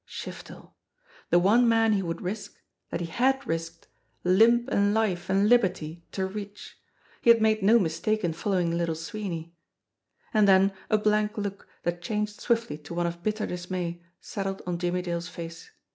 [0.07, 0.71] Shiftel!
[1.29, 2.59] The one man he would risk,
[2.89, 3.87] that he had risked,
[4.23, 6.79] limb and life and liberty to reach!
[7.21, 9.53] He had made no mistake in following Little Sweeney!
[10.33, 14.63] And then a blank look, that changed swiftly to one of bit ter dismay, settled
[14.65, 15.69] on Jimmie Dale's face.